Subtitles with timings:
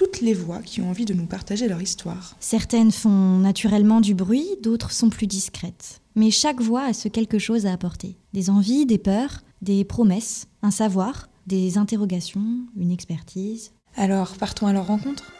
[0.00, 2.34] toutes les voix qui ont envie de nous partager leur histoire.
[2.40, 6.00] Certaines font naturellement du bruit, d'autres sont plus discrètes.
[6.14, 8.16] Mais chaque voix a ce quelque chose à apporter.
[8.32, 13.72] Des envies, des peurs, des promesses, un savoir, des interrogations, une expertise.
[13.94, 15.32] Alors, partons à leur rencontre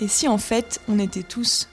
[0.00, 1.68] Et si en fait, on était tous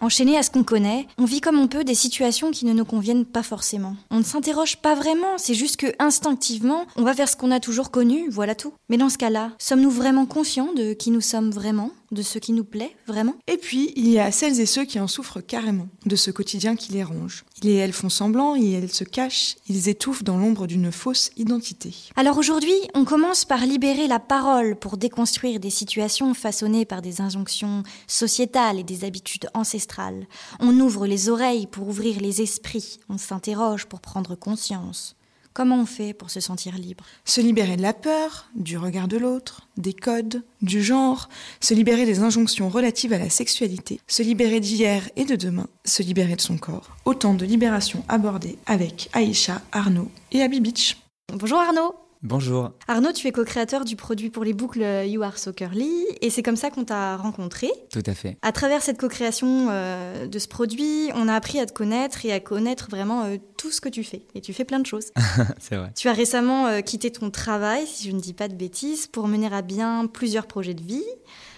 [0.00, 2.84] Enchaînés à ce qu'on connaît, on vit comme on peut des situations qui ne nous
[2.84, 3.96] conviennent pas forcément.
[4.10, 7.60] On ne s'interroge pas vraiment, c'est juste que instinctivement, on va vers ce qu'on a
[7.60, 8.72] toujours connu, voilà tout.
[8.88, 11.90] Mais dans ce cas-là, sommes-nous vraiment conscients de qui nous sommes vraiment?
[12.10, 13.36] De ce qui nous plaît vraiment?
[13.46, 16.76] Et puis, il y a celles et ceux qui en souffrent carrément, de ce quotidien
[16.76, 17.44] qui les ronge.
[17.62, 21.30] Ils et elles font semblant, et elles se cachent, ils étouffent dans l'ombre d'une fausse
[21.36, 21.94] identité.
[22.16, 27.20] Alors aujourd'hui, on commence par libérer la parole pour déconstruire des situations façonnées par des
[27.20, 30.26] injonctions sociétales et des habitudes ancestrales.
[30.60, 35.17] On ouvre les oreilles pour ouvrir les esprits, on s'interroge pour prendre conscience.
[35.58, 37.02] Comment on fait pour se sentir libre?
[37.24, 41.28] Se libérer de la peur, du regard de l'autre, des codes, du genre,
[41.58, 46.04] se libérer des injonctions relatives à la sexualité, se libérer d'hier et de demain, se
[46.04, 46.96] libérer de son corps.
[47.06, 50.96] Autant de libérations abordées avec Aïcha, Arnaud et Abby Beach.
[51.34, 52.72] Bonjour Arnaud Bonjour.
[52.88, 55.88] Arnaud, tu es co-créateur du produit pour les boucles You Are So Curly
[56.20, 57.70] et c'est comme ça qu'on t'a rencontré.
[57.92, 58.36] Tout à fait.
[58.42, 62.32] À travers cette co-création euh, de ce produit, on a appris à te connaître et
[62.32, 64.22] à connaître vraiment euh, tout ce que tu fais.
[64.34, 65.12] Et tu fais plein de choses.
[65.60, 65.92] c'est vrai.
[65.94, 69.28] Tu as récemment euh, quitté ton travail, si je ne dis pas de bêtises, pour
[69.28, 71.06] mener à bien plusieurs projets de vie.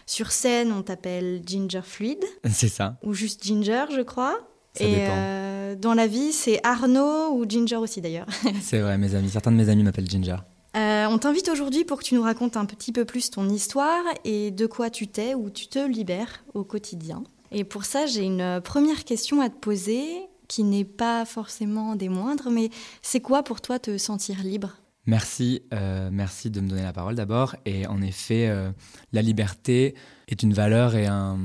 [0.05, 2.23] Sur scène, on t'appelle Ginger Fluid.
[2.53, 2.99] C'est ça.
[3.03, 4.39] Ou juste Ginger, je crois.
[4.75, 5.81] Ça et dépend.
[5.81, 8.29] dans la vie, c'est Arnaud ou Ginger aussi d'ailleurs.
[8.63, 9.29] c'est vrai, mes amis.
[9.29, 10.37] Certains de mes amis m'appellent Ginger.
[10.77, 14.05] Euh, on t'invite aujourd'hui pour que tu nous racontes un petit peu plus ton histoire
[14.25, 17.25] et de quoi tu t'es ou tu te libères au quotidien.
[17.51, 20.07] Et pour ça, j'ai une première question à te poser
[20.47, 22.71] qui n'est pas forcément des moindres, mais
[23.03, 24.77] c'est quoi pour toi te sentir libre?
[25.07, 27.57] Merci, euh, merci de me donner la parole d'abord.
[27.65, 28.71] Et en effet, euh,
[29.13, 29.95] la liberté
[30.35, 31.39] est une valeur et un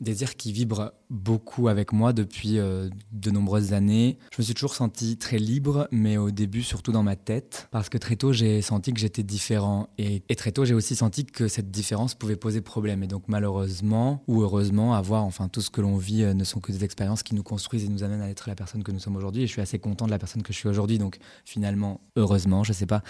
[0.00, 4.18] désir qui vibre beaucoup avec moi depuis euh, de nombreuses années.
[4.32, 7.88] Je me suis toujours senti très libre, mais au début surtout dans ma tête, parce
[7.88, 9.88] que très tôt j'ai senti que j'étais différent.
[9.98, 13.02] Et, très tôt j'ai aussi senti que cette différence pouvait poser problème.
[13.02, 16.60] Et donc malheureusement ou heureusement, avoir enfin tout ce que l'on vit euh, ne sont
[16.60, 18.98] que des expériences qui nous construisent et nous amènent à être la personne que nous
[18.98, 19.42] sommes aujourd'hui.
[19.42, 20.98] Et je suis assez content de la personne que je suis aujourd'hui.
[20.98, 23.02] Donc finalement, heureusement, je sais pas,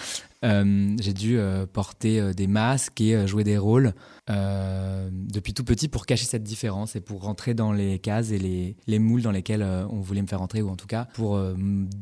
[0.42, 3.94] j'ai dû euh, porter euh, des masques et euh, jouer des rôles
[4.28, 8.76] depuis tout petit pour cacher cette différence et pour rentrer dans les cases et les,
[8.86, 11.38] les moules dans lesquels on voulait me faire entrer, ou en tout cas pour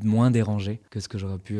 [0.05, 1.59] moins déranger que ce que j'aurais pu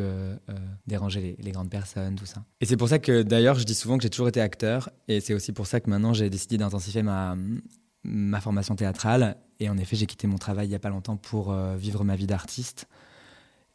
[0.87, 2.45] déranger les, grandes personnes, tout ça.
[2.61, 5.19] Et c'est pour ça que d'ailleurs je dis souvent que j'ai toujours été acteur et
[5.19, 7.35] c'est aussi pour ça que maintenant j'ai décidé d'intensifier ma
[8.39, 11.53] formation théâtrale et en effet j'ai quitté mon travail il n'y a pas longtemps pour
[11.75, 12.87] vivre ma vie d'artiste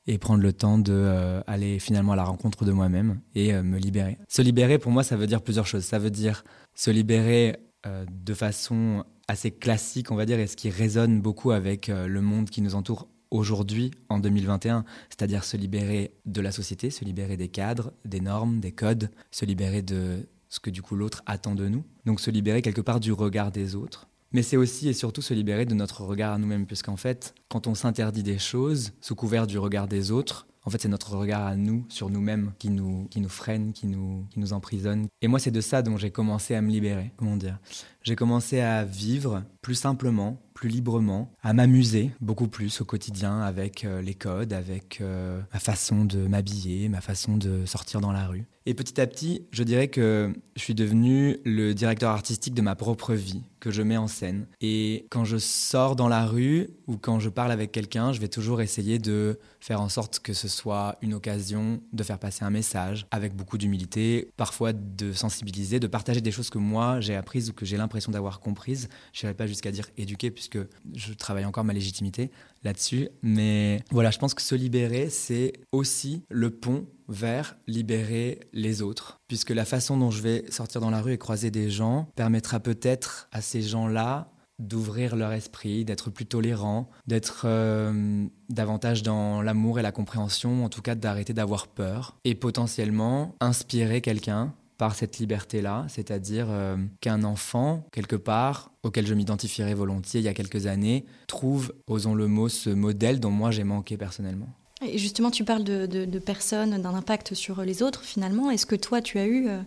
[0.06, 3.62] et prendre le temps de euh, aller finalement à la rencontre de moi-même et euh,
[3.62, 4.18] me libérer.
[4.28, 5.84] Se libérer pour moi ça veut dire plusieurs choses.
[5.84, 6.44] Ça veut dire
[6.74, 7.56] se libérer
[7.86, 12.06] euh, de façon assez classique, on va dire, et ce qui résonne beaucoup avec euh,
[12.06, 17.04] le monde qui nous entoure aujourd'hui en 2021, c'est-à-dire se libérer de la société, se
[17.04, 21.22] libérer des cadres, des normes, des codes, se libérer de ce que du coup l'autre
[21.26, 21.84] attend de nous.
[22.06, 25.34] Donc se libérer quelque part du regard des autres mais c'est aussi et surtout se
[25.34, 29.46] libérer de notre regard à nous-mêmes, puisqu'en fait, quand on s'interdit des choses sous couvert
[29.46, 33.06] du regard des autres, en fait, c'est notre regard à nous, sur nous-mêmes, qui nous,
[33.08, 35.06] qui nous freine, qui nous, qui nous emprisonne.
[35.22, 37.12] Et moi, c'est de ça dont j'ai commencé à me libérer.
[37.16, 37.60] Comment dire
[38.06, 43.84] J'ai commencé à vivre plus simplement, plus librement, à m'amuser beaucoup plus au quotidien avec
[43.84, 48.28] euh, les codes, avec euh, ma façon de m'habiller, ma façon de sortir dans la
[48.28, 48.44] rue.
[48.64, 52.74] Et petit à petit, je dirais que je suis devenu le directeur artistique de ma
[52.74, 54.46] propre vie, que je mets en scène.
[54.60, 58.28] Et quand je sors dans la rue ou quand je parle avec quelqu'un, je vais
[58.28, 62.50] toujours essayer de faire en sorte que ce soit une occasion de faire passer un
[62.50, 67.50] message avec beaucoup d'humilité, parfois de sensibiliser, de partager des choses que moi j'ai apprises
[67.50, 68.88] ou que j'ai l'impression d'avoir comprises.
[69.12, 70.58] Je n'irai pas jusqu'à dire éduquer puisque
[70.94, 72.30] je travaille encore ma légitimité
[72.62, 73.08] là-dessus.
[73.22, 79.18] Mais voilà, je pense que se libérer, c'est aussi le pont vers libérer les autres.
[79.28, 82.60] Puisque la façon dont je vais sortir dans la rue et croiser des gens permettra
[82.60, 89.78] peut-être à ces gens-là d'ouvrir leur esprit, d'être plus tolérant, d'être euh, davantage dans l'amour
[89.78, 95.18] et la compréhension, en tout cas d'arrêter d'avoir peur et potentiellement inspirer quelqu'un par cette
[95.18, 100.66] liberté-là, c'est-à-dire euh, qu'un enfant, quelque part, auquel je m'identifierais volontiers il y a quelques
[100.66, 104.48] années, trouve, osons le mot, ce modèle dont moi j'ai manqué personnellement.
[104.84, 108.50] Et justement, tu parles de, personnes, d'un impact sur les autres finalement.
[108.50, 109.62] Est-ce que toi, tu as eu, euh,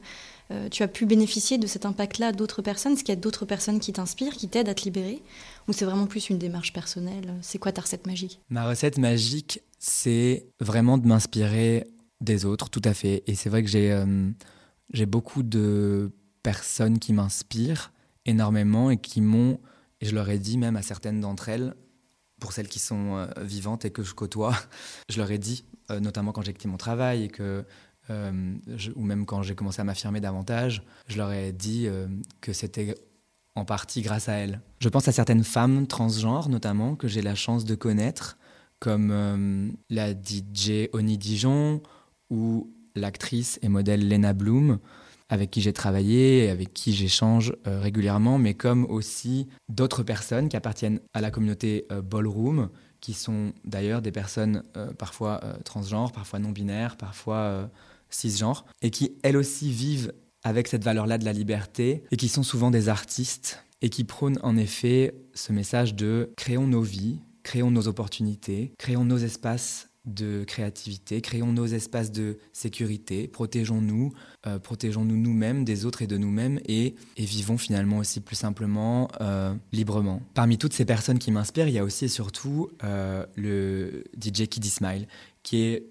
[0.51, 2.93] euh, tu as pu bénéficier de cet impact-là d'autres personnes?
[2.93, 5.23] Est-ce qu'il y a d'autres personnes qui t'inspirent, qui t'aident à te libérer?
[5.67, 7.33] Ou c'est vraiment plus une démarche personnelle?
[7.41, 8.39] C'est quoi ta recette magique?
[8.49, 11.87] Ma recette magique, c'est vraiment de m'inspirer
[12.21, 13.23] des autres, tout à fait.
[13.25, 13.91] Et c'est vrai que j'ai
[14.93, 16.11] j'ai beaucoup de
[16.43, 17.91] personnes qui m'inspirent
[18.25, 19.59] énormément et qui m'ont,
[20.01, 21.75] et je leur ai dit même à certaines d'entre elles,
[22.39, 24.55] pour celles qui sont euh, vivantes et que je côtoie,
[25.09, 27.65] je leur ai dit, euh, notamment quand j'ai quitté mon travail et que,
[28.09, 28.55] euh,
[28.95, 31.87] ou même quand j'ai commencé à m'affirmer davantage, je leur ai dit
[32.41, 32.95] que c'était
[33.55, 34.61] en partie grâce à elles.
[34.79, 38.37] Je pense à certaines femmes transgenres notamment que j'ai la chance de connaître,
[38.79, 41.83] comme la DJ Oni Dijon
[42.31, 44.79] ou l'actrice et modèle Lena Bloom,
[45.29, 50.49] avec qui j'ai travaillé et avec qui j'échange euh, régulièrement, mais comme aussi d'autres personnes
[50.49, 52.69] qui appartiennent à la communauté euh, ballroom,
[52.99, 57.69] qui sont d'ailleurs des personnes euh, parfois transgenres, parfois non-binaires, parfois
[58.09, 60.11] cisgenres, et qui elles aussi vivent
[60.43, 64.39] avec cette valeur-là de la liberté, et qui sont souvent des artistes, et qui prônent
[64.41, 70.43] en effet ce message de créons nos vies, créons nos opportunités, créons nos espaces de
[70.43, 74.13] créativité, créons nos espaces de sécurité, protégeons-nous,
[74.47, 79.53] euh, protégeons-nous nous-mêmes des autres et de nous-mêmes et, vivons finalement aussi plus simplement, euh,
[79.71, 80.21] librement.
[80.33, 84.47] Parmi toutes ces personnes qui m'inspirent, il y a aussi et surtout euh, le DJ
[84.47, 85.07] Kiddy Smile,
[85.43, 85.85] qui est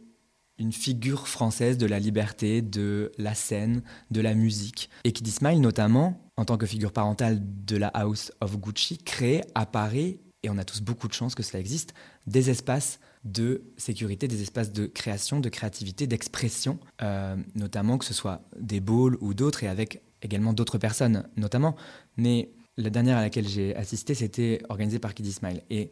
[0.58, 4.90] une figure française de la liberté, de la scène, de la musique.
[5.04, 9.42] Et Kiddy Smile, notamment, en tant que figure parentale de la House of Gucci, crée
[9.54, 11.94] à Paris, et on a tous beaucoup de chance que cela existe,
[12.26, 18.14] des espaces de sécurité, des espaces de création, de créativité, d'expression, euh, notamment que ce
[18.14, 21.76] soit des balls ou d'autres, et avec également d'autres personnes, notamment.
[22.16, 25.62] Mais la dernière à laquelle j'ai assisté, c'était organisé par Kiddy Smile.
[25.70, 25.90] Et,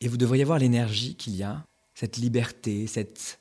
[0.00, 1.64] et vous devriez voir l'énergie qu'il y a,
[1.94, 3.38] cette liberté, cette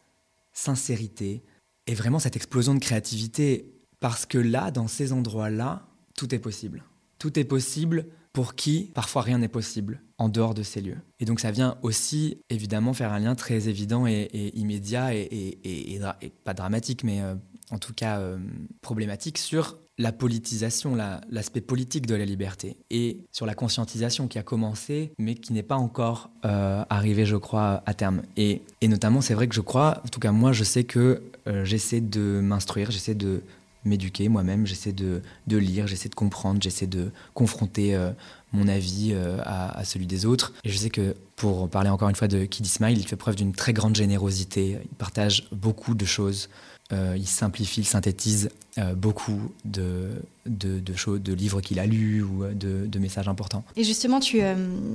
[0.54, 1.42] sincérité,
[1.88, 3.74] et vraiment cette explosion de créativité.
[4.00, 6.84] Parce que là, dans ces endroits-là, tout est possible.
[7.18, 10.98] Tout est possible pour qui parfois rien n'est possible en dehors de ces lieux.
[11.20, 16.00] Et donc ça vient aussi évidemment faire un lien très évident et, immédiat et,
[16.44, 17.36] pas dramatique, mais euh,
[17.72, 18.38] en tout cas euh,
[18.82, 20.96] problématique sur la politisation,
[21.30, 25.62] l'aspect politique de la liberté et sur la conscientisation qui a commencé mais qui n'est
[25.62, 28.24] pas encore euh, arrivé, je crois, à terme.
[28.36, 31.22] Et, notamment, c'est vrai que je crois, en tout cas moi, je sais que
[31.64, 33.44] j'essaie de m'instruire, j'essaie de
[33.86, 38.12] m'éduquer moi-même, j'essaie de, lire, j'essaie de comprendre, j'essaie de confronter euh,
[38.52, 40.54] mon avis euh, à, celui des autres.
[40.64, 43.36] Et je sais que pour parler encore une fois de Kid Ismail, il fait preuve
[43.36, 46.50] d'une très grande générosité, il partage beaucoup de choses
[46.92, 48.50] euh, il simplifie, il synthétise
[48.80, 50.10] euh, beaucoup de,
[50.46, 53.64] de, choses, de livres qu'il a lus ou euh, de, messages importants.
[53.76, 54.42] Et justement, tu,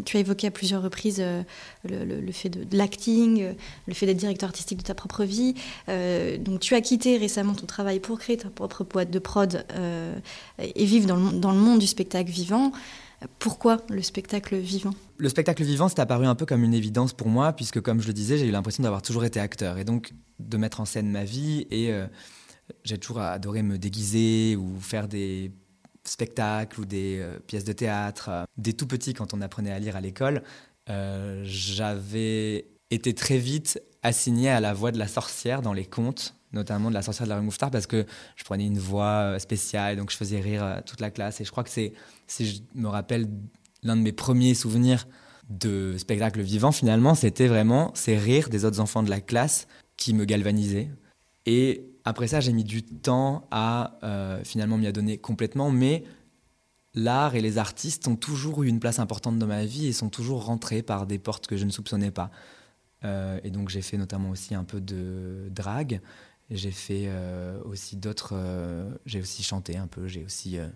[0.05, 1.23] tu as évoqué à plusieurs reprises
[1.89, 3.55] le, fait de, l'acting,
[3.87, 5.55] le fait d'être directeur artistique de ta propre vie.
[6.41, 9.65] donc, tu as quitté récemment ton travail pour créer ta propre boîte de prod
[10.59, 12.73] et vivre dans le, dans le monde du spectacle vivant.
[13.39, 14.95] Pourquoi le spectacle vivant?
[15.17, 18.07] Le spectacle vivant, c'est apparu un peu comme une évidence pour moi, puisque comme je
[18.07, 21.11] le disais, j'ai eu l'impression d'avoir toujours été acteur, et donc de mettre en scène
[21.11, 22.07] ma vie, et euh,
[22.85, 25.53] j'ai toujours adoré me déguiser ou faire des
[26.05, 28.31] spectacles ou des euh, pièces de théâtre.
[28.57, 30.43] Dès tout petit, quand on apprenait à lire à l'école,
[30.88, 36.35] euh, j'avais été très vite assigné à la voix de la sorcière dans les contes
[36.52, 39.38] notamment de la sorcière de la rue Mouffetard, parce que je prenais une voix euh,
[39.38, 41.40] spéciale, donc je faisais rire euh, toute la classe.
[41.40, 41.93] Et je crois que c'est,
[42.26, 43.28] si je me rappelle,
[43.83, 45.07] l'un de mes premiers souvenirs
[45.49, 49.66] de spectacle vivant, finalement, c'était vraiment ces rires des autres enfants de la classe
[49.97, 50.90] qui me galvanisaient.
[51.47, 56.05] Et après ça, j'ai mis du temps à euh, finalement m'y adonner complètement, mais
[56.95, 60.09] l'art et les artistes ont toujours eu une place importante dans ma vie et sont
[60.09, 62.31] toujours rentrés par des portes que je ne soupçonnais pas.
[63.05, 66.00] et donc j'ai fait notamment aussi un peu de drague.
[66.50, 68.31] J'ai fait euh, aussi d'autres.
[68.33, 70.09] Euh, j'ai aussi chanté un peu.
[70.09, 70.69] J'ai aussi euh,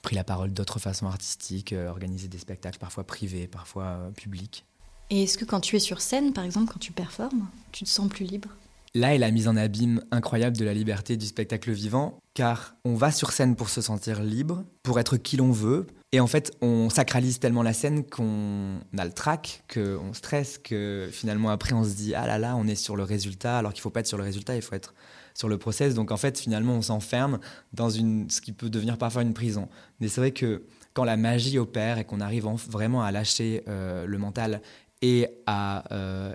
[0.00, 4.64] pris la parole d'autres façons artistiques, organisé des spectacles, parfois privés, parfois publics.
[5.10, 7.88] Et est-ce que quand tu es sur scène, par exemple, quand tu performes, tu te
[7.88, 8.48] sens plus libre?
[8.94, 12.94] Là est la mise en abîme incroyable de la liberté du spectacle vivant, car on
[12.94, 16.52] va sur scène pour se sentir libre, pour être qui l'on veut, et en fait
[16.60, 21.84] on sacralise tellement la scène qu'on a le trac, qu'on stresse, que finalement après on
[21.84, 24.08] se dit ah là là on est sur le résultat, alors qu'il faut pas être
[24.08, 24.92] sur le résultat, il faut être
[25.34, 25.94] sur le process.
[25.94, 27.38] Donc en fait finalement on s'enferme
[27.72, 29.68] dans une, ce qui peut devenir parfois une prison.
[30.00, 34.04] Mais c'est vrai que quand la magie opère et qu'on arrive vraiment à lâcher euh,
[34.04, 34.62] le mental
[35.00, 36.34] et à euh,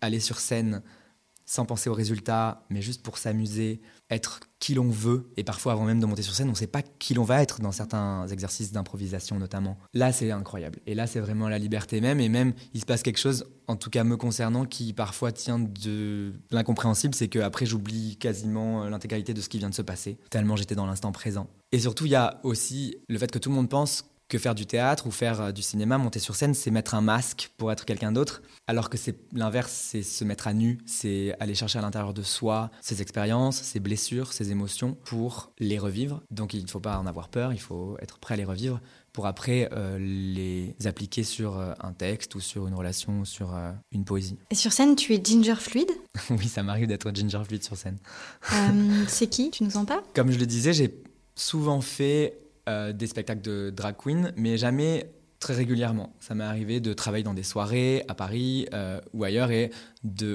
[0.00, 0.82] aller sur scène
[1.44, 3.80] sans penser aux résultats, mais juste pour s'amuser,
[4.10, 5.32] être qui l'on veut.
[5.36, 7.42] Et parfois, avant même de monter sur scène, on ne sait pas qui l'on va
[7.42, 9.76] être dans certains exercices d'improvisation notamment.
[9.94, 10.78] Là, c'est incroyable.
[10.86, 12.20] Et là, c'est vraiment la liberté même.
[12.20, 15.58] Et même, il se passe quelque chose, en tout cas me concernant, qui parfois tient
[15.58, 17.14] de l'incompréhensible.
[17.14, 20.86] C'est qu'après, j'oublie quasiment l'intégralité de ce qui vient de se passer, tellement j'étais dans
[20.86, 21.48] l'instant présent.
[21.72, 24.54] Et surtout, il y a aussi le fait que tout le monde pense que faire
[24.54, 27.70] du théâtre ou faire euh, du cinéma, monter sur scène, c'est mettre un masque pour
[27.70, 31.80] être quelqu'un d'autre, alors que c'est l'inverse, c'est se mettre à nu, c'est aller chercher
[31.80, 36.22] à l'intérieur de soi ses expériences, ses blessures, ses émotions pour les revivre.
[36.30, 38.80] Donc il ne faut pas en avoir peur, il faut être prêt à les revivre
[39.12, 43.54] pour après euh, les appliquer sur euh, un texte ou sur une relation ou sur
[43.90, 44.38] une poésie.
[44.50, 45.90] Et sur scène, tu es ginger fluide?
[46.30, 47.98] Oui, ça m'arrive d'être ginger fluide sur scène.
[49.08, 49.50] c'est qui?
[49.50, 50.04] Tu nous en parles?
[50.14, 51.02] Comme je le disais, j'ai
[51.34, 56.14] souvent fait euh, des spectacles de drag queen, mais jamais très régulièrement.
[56.20, 59.72] Ça m'est arrivé de travailler dans des soirées à Paris euh, ou ailleurs et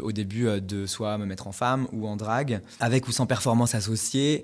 [0.02, 3.28] au début euh, de soit me mettre en femme ou en drag, avec ou sans
[3.28, 4.44] performance associée.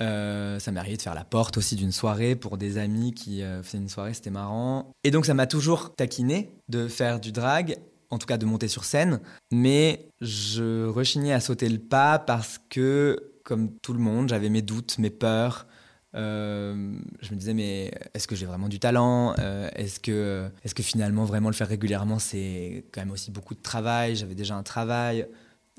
[0.00, 3.78] ça m'est arrivé de faire la porte aussi d'une soirée pour des amis qui faisaient
[3.78, 4.90] une soirée, c'était marrant.
[5.04, 7.76] Et donc ça m'a toujours taquiné de faire du drag,
[8.10, 9.20] en tout cas de monter sur scène,
[9.52, 14.62] mais je rechignais à sauter le pas parce que, comme tout le monde, j'avais mes
[14.62, 15.68] doutes, mes peurs,
[16.14, 20.74] euh, je me disais, mais est-ce que j'ai vraiment du talent euh, Est-ce que, est
[20.74, 24.56] que finalement, vraiment le faire régulièrement, c'est quand même aussi beaucoup de travail J'avais déjà
[24.56, 25.26] un travail.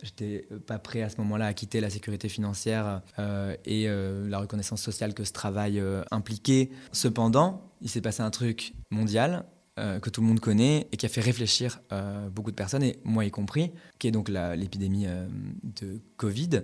[0.03, 4.81] J'étais pas prêt à ce moment-là à quitter la sécurité financière euh, et la reconnaissance
[4.81, 6.71] sociale que ce travail impliquait.
[6.91, 9.45] Cependant, il s'est passé un truc mondial
[9.77, 11.81] que tout le monde connaît et qui a fait réfléchir
[12.31, 15.07] beaucoup de personnes, et moi y compris, qui est donc l'épidémie
[15.63, 16.63] de Covid,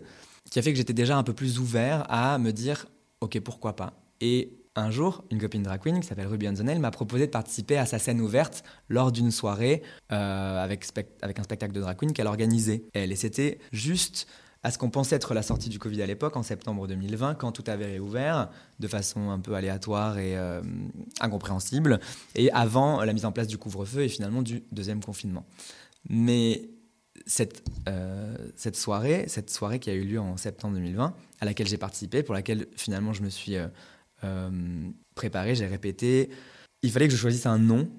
[0.49, 2.85] qui a fait que j'étais déjà un peu plus ouvert à me dire
[3.21, 3.93] ok, pourquoi pas.
[4.21, 7.77] Et un jour, une copine drag queen qui s'appelle Ruby Anzonel m'a proposé de participer
[7.77, 9.81] à sa scène ouverte lors d'une soirée
[10.11, 12.83] euh, avec, un spectacle de drag queen qu'elle organisait.
[12.93, 14.27] Et c'était juste
[14.63, 17.51] à ce qu'on pensait être la sortie du Covid à l'époque, en septembre 2020, quand
[17.51, 20.61] tout avait réouvert de façon un peu aléatoire et euh,
[21.21, 21.99] incompréhensible,
[22.35, 25.45] et avant la mise en place du couvre-feu et finalement du deuxième confinement.
[26.09, 26.69] Mais
[27.25, 31.67] cette, euh, cette soirée, cette soirée qui a eu lieu en septembre 2020, à laquelle
[31.67, 33.67] j'ai participé, pour laquelle finalement je me suis euh,
[34.23, 34.49] euh,
[35.15, 36.29] préparé, j'ai répété.
[36.83, 37.89] Il fallait que je choisisse un nom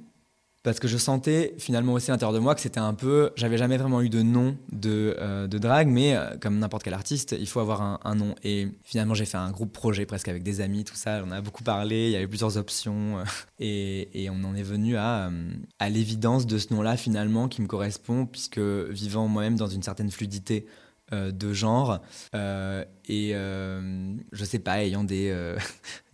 [0.62, 3.30] parce que je sentais finalement aussi à l'intérieur de moi que c'était un peu.
[3.36, 7.36] J'avais jamais vraiment eu de nom de, euh, de drague, mais comme n'importe quel artiste,
[7.38, 8.34] il faut avoir un, nom.
[8.42, 11.22] Et finalement, j'ai fait un groupe projet presque avec des amis, tout ça.
[11.26, 13.22] On a beaucoup parlé, il y avait plusieurs options.
[13.60, 15.30] et, et, on en est venu à,
[15.78, 20.10] à l'évidence de ce nom-là finalement qui me correspond, puisque vivant moi-même dans une certaine
[20.10, 20.66] fluidité
[21.14, 22.02] euh, de genre
[22.34, 25.34] euh, et euh, je sais pas ayant des,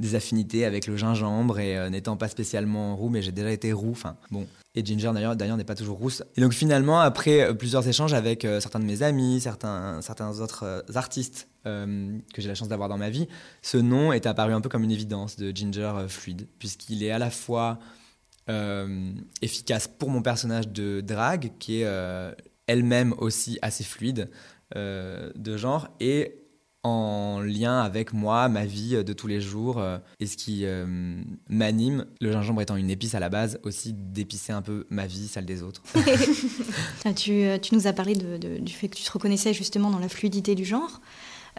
[0.15, 4.17] affinités avec le gingembre et n'étant pas spécialement roux mais j'ai déjà été roux enfin
[4.31, 4.47] bon.
[4.77, 6.23] Et Ginger d'ailleurs d'ailleurs n'est pas toujours rousse.
[6.37, 11.49] Et donc finalement après plusieurs échanges avec certains de mes amis certains certains autres artistes
[11.65, 13.27] que j'ai la chance d'avoir dans ma vie
[13.63, 17.19] ce nom est apparu un peu comme une évidence de Ginger fluide puisqu'il est à
[17.19, 17.81] la fois
[19.43, 22.35] efficace pour mon personnage de drague qui est
[22.67, 24.31] elle-même aussi assez fluide
[24.77, 26.41] euh, de genre et
[26.83, 30.85] en lien avec moi, ma vie de tous les jours euh, et ce qui euh,
[31.49, 32.05] m'anime.
[32.21, 35.47] Le gingembre étant une épice à la base, aussi d'épicer un peu ma vie, celle
[35.47, 35.83] des autres.
[37.17, 40.55] tu, tu, nous as parlé du fait que tu te reconnaissais justement dans la fluidité
[40.55, 41.01] du genre.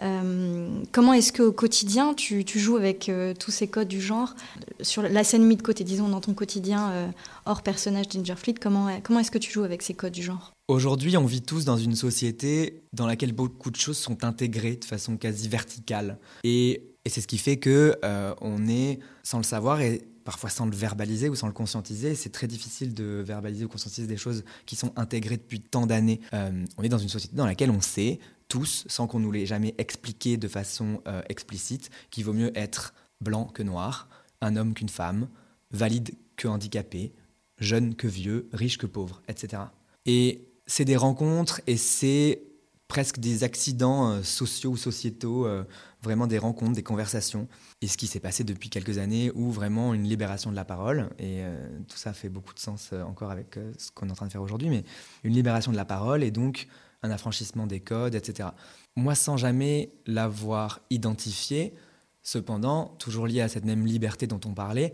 [0.02, 4.34] Euh, comment est-ce qu'au quotidien, tu, joues avec euh, tous ces codes du genre?
[4.82, 7.08] Sur la scène mise de côté, disons, dans ton quotidien, euh,
[7.46, 10.52] hors personnage Ginger comment, comment est-ce que tu joues avec ces codes du genre?
[10.68, 14.84] Aujourd'hui, on vit tous dans une société dans laquelle beaucoup de choses sont intégrées de
[14.84, 16.18] façon quasi verticale.
[16.44, 17.94] Et, et c'est ce qui fait que
[18.40, 22.16] on est, sans le savoir, et parfois sans le verbaliser ou sans le conscientiser.
[22.16, 26.20] C'est très difficile de verbaliser ou conscientiser des choses qui sont intégrées depuis tant d'années.
[26.32, 29.74] on est dans une société dans laquelle on sait tous, sans qu'on nous l'ait jamais
[29.78, 34.08] expliqué de façon euh, explicite, qu'il vaut mieux être blanc que noir,
[34.40, 35.28] un homme qu'une femme,
[35.70, 37.12] valide que handicapé,
[37.58, 39.62] jeune que vieux, riche que pauvre, etc.
[40.04, 42.42] Et c'est des rencontres et c'est
[42.88, 45.64] presque des accidents euh, sociaux ou sociétaux, euh,
[46.02, 47.48] vraiment des rencontres, des conversations.
[47.80, 51.10] Et ce qui s'est passé depuis quelques années, où vraiment une libération de la parole,
[51.18, 51.42] et
[51.88, 54.40] tout ça fait beaucoup de sens encore avec ce qu'on est en train de faire
[54.40, 54.84] aujourd'hui, mais
[55.24, 56.68] une libération de la parole et donc
[57.02, 58.50] un affranchissement des codes, etc.
[58.96, 61.74] Moi, sans jamais l'avoir identifié,
[62.22, 64.92] cependant, toujours lié à cette même liberté dont on parlait,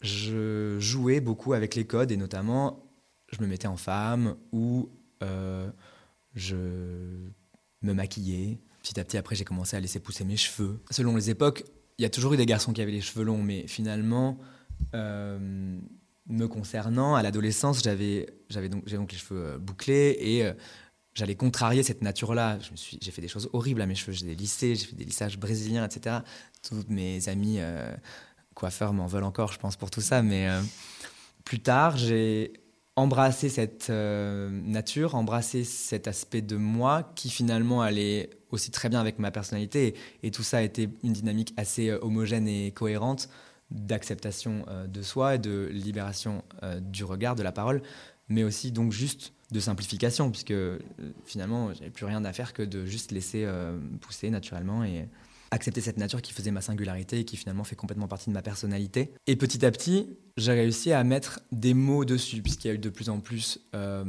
[0.00, 2.84] je jouais beaucoup avec les codes et notamment,
[3.32, 4.90] je me mettais en femme ou
[5.22, 5.70] euh,
[6.34, 6.56] je
[7.82, 8.58] me maquillais.
[8.82, 10.80] Petit à petit, après, j'ai commencé à laisser pousser mes cheveux.
[10.90, 11.64] Selon les époques,
[11.98, 14.38] il y a toujours eu des garçons qui avaient les cheveux longs, mais finalement,
[14.94, 15.78] euh,
[16.26, 18.26] me concernant, à l'adolescence, j'avais
[18.68, 20.50] donc, les cheveux euh, bouclés et
[21.14, 22.58] j'allais contrarier cette nature-là.
[23.00, 24.12] J'ai fait des choses horribles à mes cheveux.
[24.12, 26.16] J'ai des lissés, j'ai fait des lissages brésiliens, etc.
[26.68, 27.94] Toutes mes amis euh,
[28.54, 30.22] coiffeurs m'en veulent encore, je pense, pour tout ça.
[30.22, 30.60] Mais euh,
[31.44, 32.52] plus tard, j'ai
[32.96, 39.00] embrassé cette euh, nature, embrassé cet aspect de moi qui finalement allait aussi très bien
[39.00, 39.94] avec ma personnalité.
[40.22, 43.28] Et, tout ça a été une dynamique assez homogène et cohérente
[43.70, 46.44] d'acceptation de soi et de libération
[46.80, 47.82] du regard, de la parole,
[48.28, 50.78] mais aussi donc juste de simplification, puisque euh,
[51.24, 55.08] finalement, j'avais plus rien à faire que de juste laisser euh, pousser naturellement et
[55.50, 58.42] accepter cette nature qui faisait ma singularité et qui finalement fait complètement partie de ma
[58.42, 59.12] personnalité.
[59.28, 62.78] Et petit à petit, j'ai réussi à mettre des mots dessus, puisqu'il y a eu
[62.78, 64.02] de plus en plus euh,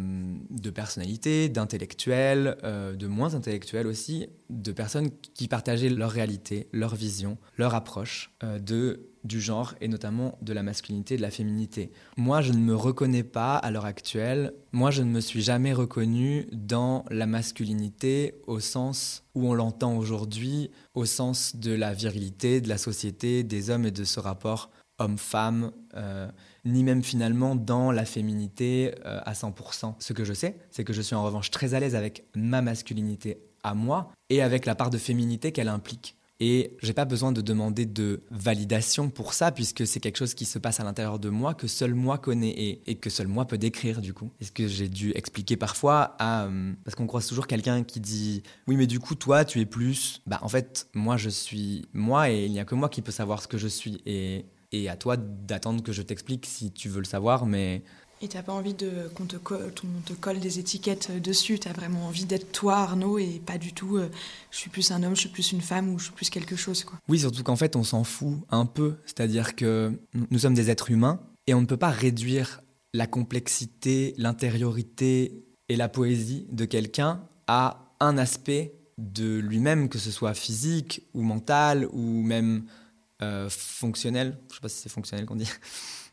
[0.49, 7.37] de personnalités, d'intellectuels, de moins intellectuels aussi, de personnes qui partageaient leur réalité, leur vision,
[7.57, 11.91] leur approche de du genre et notamment de la masculinité et de la féminité.
[12.15, 15.73] Moi, je ne me reconnais pas à l'heure actuelle, moi, je ne me suis jamais
[15.73, 22.61] reconnu dans la masculinité au sens où on l'entend aujourd'hui, au sens de la virilité,
[22.61, 26.29] de la société, des hommes et de ce rapport homme-femme, euh,
[26.63, 29.95] ni même finalement dans la féminité euh, à 100%.
[29.99, 32.61] Ce que je sais, c'est que je suis en revanche très à l'aise avec ma
[32.61, 36.15] masculinité à moi et avec la part de féminité qu'elle implique.
[36.41, 40.43] Et j'ai pas besoin de demander de validation pour ça, puisque c'est quelque chose qui
[40.43, 43.57] se passe à l'intérieur de moi, que seul moi connais et, que seul moi peut
[43.57, 44.29] décrire du coup.
[44.41, 46.45] Est-ce que j'ai dû expliquer parfois à.
[46.45, 49.65] Euh, parce qu'on croise toujours quelqu'un qui dit Oui, mais du coup, toi, tu es
[49.65, 50.21] plus.
[50.27, 53.11] Bah, en fait, moi, je suis moi et il n'y a que moi qui peut
[53.11, 54.01] savoir ce que je suis.
[54.05, 57.83] Et, et à toi d'attendre que je t'explique si tu veux le savoir, mais
[58.21, 62.25] et t'as pas envie de qu'on te, colle, des étiquettes dessus, tu as vraiment envie
[62.25, 64.09] d'être toi Arnaud et pas du tout euh,
[64.51, 66.55] je suis plus un homme, je suis plus une femme ou je suis plus quelque
[66.55, 66.99] chose quoi.
[67.07, 70.91] Oui, surtout qu'en fait on s'en fout un peu, c'est-à-dire que nous sommes des êtres
[70.91, 72.61] humains et on ne peut pas réduire
[72.93, 80.11] la complexité, l'intériorité et la poésie de quelqu'un à un aspect de lui-même, que ce
[80.11, 82.65] soit physique ou mental ou même
[83.21, 84.37] euh, fonctionnel.
[84.49, 85.49] Je sais pas si c'est fonctionnel qu'on dit.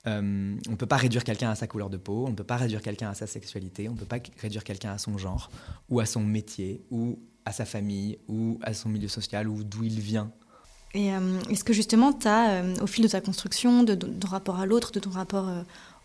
[0.07, 2.45] Euh, on ne peut pas réduire quelqu'un à sa couleur de peau, on ne peut
[2.45, 5.51] pas réduire quelqu'un à sa sexualité, on ne peut pas réduire quelqu'un à son genre,
[5.91, 9.85] ou à son métier, ou à sa famille, ou à son milieu social, ou d'où
[9.85, 10.33] il vient.
[10.95, 14.29] Et euh, est-ce que justement, tu as, euh, au fil de ta construction, de, ton
[14.29, 15.49] rapport à l'autre, de ton rapport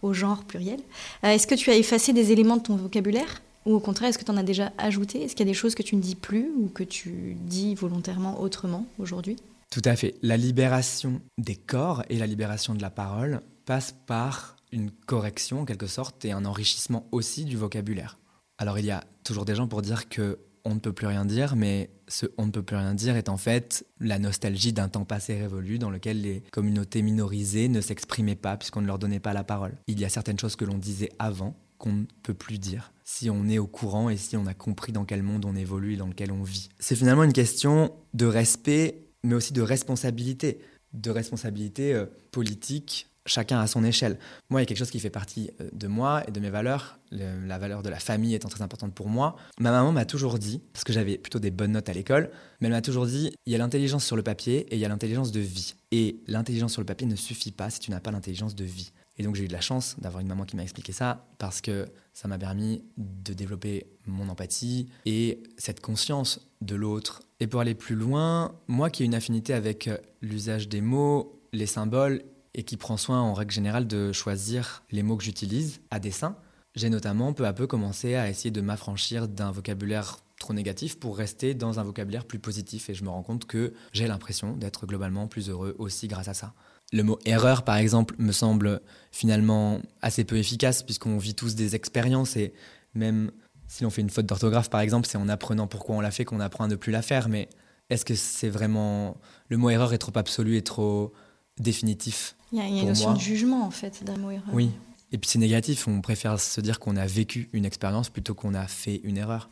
[0.04, 0.80] au genre pluriel,
[1.24, 3.42] est-ce que tu as effacé des éléments de ton vocabulaire?
[3.66, 5.24] Ou au contraire, est-ce que tu en as déjà ajouté?
[5.24, 7.76] Est-ce qu'il y a des choses que tu ne dis plus ou que tu dis
[7.76, 9.36] volontairement autrement aujourd'hui?
[9.70, 10.16] Tout à fait.
[10.22, 15.66] La libération des corps et la libération de la parole passe par une correction en
[15.66, 18.18] quelque sorte et un enrichissement aussi du vocabulaire.
[18.58, 21.26] Alors il y a toujours des gens pour dire que on ne peut plus rien
[21.26, 24.88] dire, mais ce on ne peut plus rien dire est en fait la nostalgie d'un
[24.90, 29.20] temps passé révolu dans lequel les communautés minorisées ne s'exprimaient pas puisqu'on ne leur donnait
[29.20, 29.78] pas la parole.
[29.88, 33.30] Il y a certaines choses que l'on disait avant qu'on ne peut plus dire si
[33.30, 35.98] on est au courant et si on a compris dans quel monde on évolue et
[35.98, 36.70] dans lequel on vit.
[36.80, 40.60] C'est finalement une question de respect, mais aussi de responsabilité,
[40.94, 44.18] de responsabilité euh, politique, chacun à son échelle.
[44.50, 46.50] Moi, il y a quelque chose qui fait partie euh, de moi et de mes
[46.50, 49.36] valeurs, la valeur de la famille étant très importante pour moi.
[49.60, 52.68] Ma maman m'a toujours dit, parce que j'avais plutôt des bonnes notes à l'école, mais
[52.68, 54.90] elle m'a toujours dit, il y a l'intelligence sur le papier et il y a
[54.90, 55.76] l'intelligence de vie.
[55.92, 58.92] Et l'intelligence sur le papier ne suffit pas si tu n'as pas l'intelligence de vie.
[59.18, 61.62] Et donc j'ai eu de la chance d'avoir une maman qui m'a expliqué ça, parce
[61.62, 67.22] que ça m'a permis de développer mon empathie et cette conscience de l'autre.
[67.40, 71.42] Et pour aller plus loin, moi qui ai une affinité avec euh, l'usage des mots,
[71.54, 72.24] les symboles
[72.58, 76.36] et qui prend soin en règle générale de choisir les mots que j'utilise à dessein.
[76.76, 81.18] J'ai notamment peu à peu commencé à essayer de m'affranchir d'un vocabulaire trop négatif pour
[81.18, 84.86] rester dans un vocabulaire plus positif et je me rends compte que j'ai l'impression d'être
[84.86, 86.54] globalement plus heureux aussi grâce à ça.
[86.94, 91.76] Le mot erreur, par exemple, me semble finalement assez peu efficace puisqu'on vit tous des
[91.76, 92.54] expériences et
[92.94, 93.32] même
[93.68, 96.26] si l'on fait une faute d'orthographe, par exemple, c'est en apprenant pourquoi on l'a fait
[96.26, 97.28] qu'on apprend à ne plus la faire.
[97.28, 97.50] Mais
[97.90, 99.18] est-ce que c'est vraiment...
[99.50, 101.12] Le mot erreur est trop absolu et trop
[101.60, 102.37] définitif?
[102.52, 104.54] Il y a, une notion de jugement, en fait, d'un mot erreur.
[104.54, 104.72] Oui.
[105.12, 108.54] Et puis c'est négatif, on préfère se dire qu'on a vécu une expérience plutôt qu'on
[108.54, 109.50] a fait une erreur.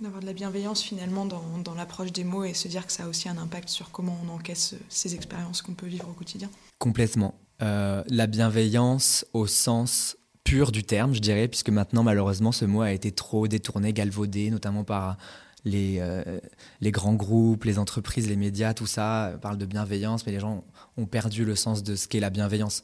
[0.00, 3.04] D'avoir de la bienveillance finalement dans, dans l'approche des mots et se dire que ça
[3.04, 6.48] a aussi un impact sur comment on encaisse ces expériences qu'on peut vivre au quotidien.
[6.78, 7.34] Complètement.
[7.62, 12.82] Euh, la bienveillance au sens pur du terme, je dirais, puisque maintenant malheureusement ce mot
[12.82, 15.16] a été trop détourné, galvaudé, notamment par
[15.64, 16.40] les, euh,
[16.80, 20.64] les grands groupes, les entreprises, les médias, tout ça parle de bienveillance, mais les gens
[20.96, 22.82] ont perdu le sens de ce qu'est la bienveillance.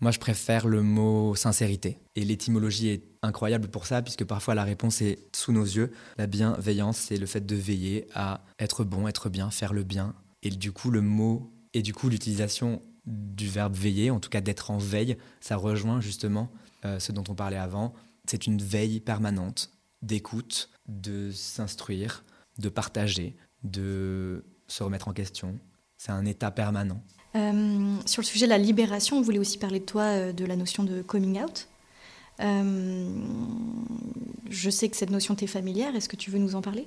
[0.00, 1.98] Moi, je préfère le mot sincérité.
[2.16, 5.92] Et l'étymologie est incroyable pour ça, puisque parfois la réponse est sous nos yeux.
[6.18, 10.14] La bienveillance, c'est le fait de veiller à être bon, être bien, faire le bien.
[10.42, 14.40] Et du coup, le mot, et du coup, l'utilisation du verbe veiller, en tout cas
[14.40, 16.50] d'être en veille, ça rejoint justement
[16.84, 17.94] euh, ce dont on parlait avant.
[18.26, 19.70] C'est une veille permanente
[20.02, 22.24] d'écoute, de s'instruire,
[22.58, 25.58] de partager, de se remettre en question.
[25.96, 27.02] C'est un état permanent.
[27.36, 30.44] Euh, sur le sujet de la libération, on voulait aussi parler de toi, euh, de
[30.44, 31.68] la notion de coming out.
[32.40, 33.08] Euh,
[34.50, 35.94] je sais que cette notion t'est familière.
[35.96, 36.86] Est-ce que tu veux nous en parler?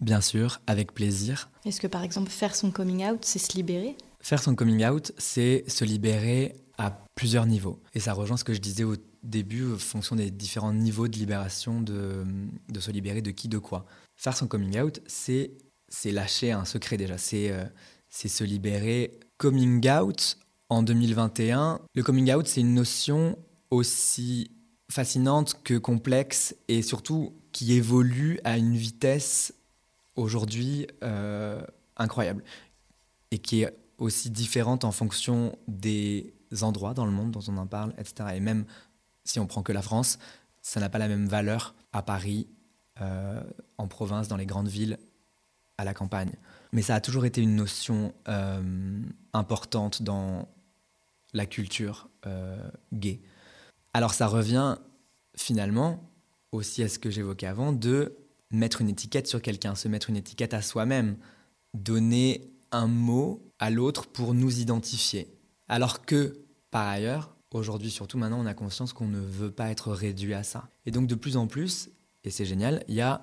[0.00, 1.50] Bien sûr, avec plaisir.
[1.64, 3.96] Est-ce que par exemple faire son coming out, c'est se libérer?
[4.20, 7.80] Faire son coming out, c'est se libérer à plusieurs niveaux.
[7.94, 11.16] Et ça rejoint ce que je disais au début, en fonction des différents niveaux de
[11.16, 12.24] libération, de,
[12.68, 13.84] de se libérer de qui, de quoi.
[14.16, 15.52] Faire son coming out, c'est
[16.04, 17.18] lâcher un secret déjà.
[17.18, 17.52] C'est
[18.12, 19.18] c'est se libérer.
[19.42, 23.36] Coming out, en 2021, le coming out, c'est une notion
[23.70, 24.52] aussi
[24.88, 29.52] fascinante que complexe et surtout qui évolue à une vitesse
[30.14, 31.60] aujourd'hui euh,
[31.96, 32.44] incroyable
[33.32, 37.66] et qui est aussi différente en fonction des endroits dans le monde dont on en
[37.66, 38.36] parle, etc.
[38.36, 38.64] Et même
[39.24, 40.20] si on prend que la France,
[40.60, 42.46] ça n'a pas la même valeur à Paris,
[43.00, 43.42] euh,
[43.76, 44.98] en province, dans les grandes villes,
[45.78, 46.30] à la campagne.
[46.72, 50.48] Mais ça a toujours été une notion euh, importante dans
[51.34, 52.08] la culture
[52.92, 53.20] gay.
[53.94, 54.76] Alors ça revient
[55.36, 56.08] finalement
[56.52, 58.16] aussi à ce que j'évoquais avant de
[58.50, 61.16] mettre une étiquette sur quelqu'un, se mettre une étiquette à soi-même,
[61.74, 65.34] donner un mot à l'autre pour nous identifier.
[65.68, 69.90] Alors que, par ailleurs, aujourd'hui surtout maintenant, on a conscience qu'on ne veut pas être
[69.92, 70.68] réduit à ça.
[70.86, 71.90] Et donc de plus en plus,
[72.24, 73.18] et c'est génial, il y a euh,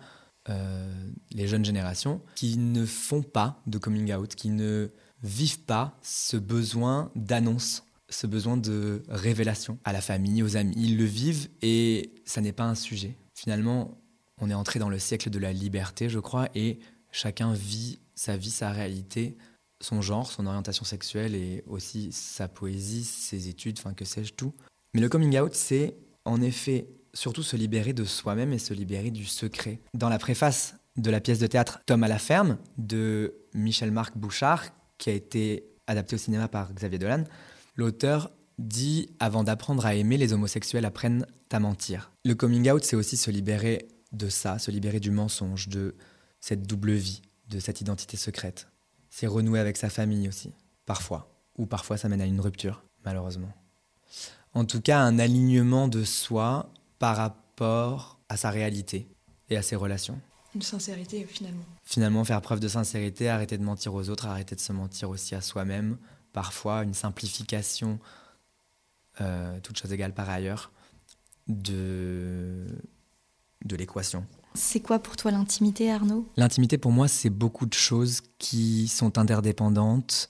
[1.32, 4.90] les jeunes générations qui ne font pas de coming out, qui ne
[5.24, 10.74] vivent pas ce besoin d'annonce ce besoin de révélation à la famille, aux amis.
[10.78, 13.16] Ils le vivent et ça n'est pas un sujet.
[13.36, 13.98] Finalement,
[14.40, 16.80] on est entré dans le siècle de la liberté, je crois, et
[17.12, 19.38] chacun vit sa vie, sa réalité,
[19.82, 24.54] son genre, son orientation sexuelle et aussi sa poésie, ses études, enfin que sais-je tout.
[24.94, 29.12] Mais le coming out, c'est en effet surtout se libérer de soi-même et se libérer
[29.12, 29.80] du secret.
[29.94, 34.66] Dans la préface de la pièce de théâtre Tom à la ferme de Michel-Marc Bouchard,
[34.98, 37.24] qui a été adapté au cinéma par Xavier Dolan,
[37.80, 42.12] L'auteur dit Avant d'apprendre à aimer, les homosexuels apprennent à mentir.
[42.26, 45.96] Le coming out, c'est aussi se libérer de ça, se libérer du mensonge, de
[46.42, 48.68] cette double vie, de cette identité secrète.
[49.10, 50.52] C'est renouer avec sa famille aussi,
[50.86, 51.34] parfois.
[51.58, 53.54] Ou parfois ça mène à une rupture, malheureusement.
[54.54, 56.70] En tout cas, un alignement de soi
[57.00, 59.08] par rapport à sa réalité
[59.50, 60.20] et à ses relations.
[60.56, 61.64] Une sincérité, finalement.
[61.84, 65.36] Finalement, faire preuve de sincérité, arrêter de mentir aux autres, arrêter de se mentir aussi
[65.36, 65.98] à soi-même,
[66.34, 68.00] parfois une simplification,
[69.22, 70.72] euh, toute chose égale par ailleurs,
[71.48, 72.66] de,
[73.66, 74.26] de l'équation.
[74.56, 76.28] C'est quoi pour toi l'intimité, Arnaud?
[76.36, 80.30] L'intimité, pour moi, c'est beaucoup de choses qui sont interdépendantes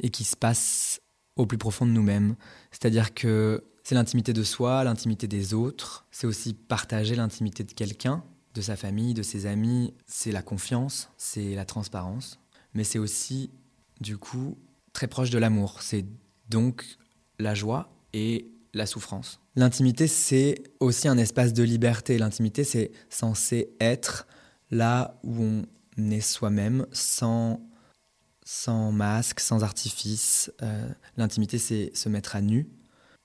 [0.00, 1.00] et qui se passent
[1.36, 2.36] au plus profond de nous-mêmes.
[2.70, 8.22] C'est-à-dire que c'est l'intimité de soi, l'intimité des autres, c'est aussi partager l'intimité de quelqu'un,
[8.52, 12.38] de sa famille, de ses amis, c'est la confiance, c'est la transparence,
[12.74, 13.50] mais c'est aussi,
[14.02, 14.58] du coup,
[14.92, 15.80] très proche de l'amour.
[15.80, 16.04] C'est
[16.50, 16.84] donc
[17.38, 19.40] la joie et la souffrance.
[19.56, 22.18] L'intimité, c'est aussi un espace de liberté.
[22.18, 24.26] L'intimité, c'est censé être
[24.70, 25.62] là où
[25.96, 27.66] on est soi-même, sans,
[28.44, 30.52] sans masque, sans artifice.
[30.60, 32.68] Euh, l'intimité, c'est se mettre à nu,